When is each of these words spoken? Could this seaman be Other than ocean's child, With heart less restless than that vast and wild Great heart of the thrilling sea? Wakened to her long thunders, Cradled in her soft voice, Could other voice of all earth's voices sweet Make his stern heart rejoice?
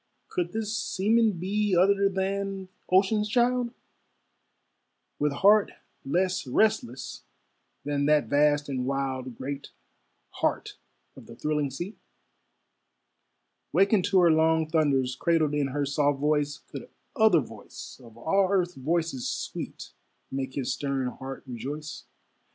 Could 0.29 0.51
this 0.51 0.75
seaman 0.75 1.33
be 1.33 1.75
Other 1.77 2.09
than 2.09 2.69
ocean's 2.91 3.29
child, 3.29 3.69
With 5.19 5.31
heart 5.31 5.73
less 6.03 6.47
restless 6.47 7.21
than 7.85 8.07
that 8.07 8.25
vast 8.25 8.67
and 8.67 8.87
wild 8.87 9.37
Great 9.37 9.69
heart 10.39 10.75
of 11.15 11.27
the 11.27 11.35
thrilling 11.35 11.69
sea? 11.69 11.97
Wakened 13.71 14.05
to 14.05 14.21
her 14.21 14.31
long 14.31 14.67
thunders, 14.67 15.15
Cradled 15.15 15.53
in 15.53 15.67
her 15.67 15.85
soft 15.85 16.19
voice, 16.19 16.57
Could 16.57 16.89
other 17.15 17.39
voice 17.41 18.01
of 18.03 18.17
all 18.17 18.47
earth's 18.49 18.73
voices 18.73 19.29
sweet 19.29 19.91
Make 20.31 20.55
his 20.55 20.73
stern 20.73 21.09
heart 21.09 21.43
rejoice? 21.45 22.05